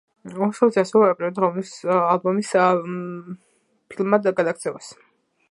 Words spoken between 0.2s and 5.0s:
უილსონი ასევე აპირებდა ალბომის ფილმად გადაქცევას.